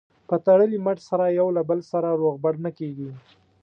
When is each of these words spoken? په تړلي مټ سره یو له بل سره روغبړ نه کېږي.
په 0.29 0.35
تړلي 0.45 0.77
مټ 0.85 0.97
سره 1.09 1.25
یو 1.39 1.47
له 1.57 1.61
بل 1.69 1.79
سره 1.91 2.09
روغبړ 2.21 2.53
نه 2.65 2.71
کېږي. 2.77 3.11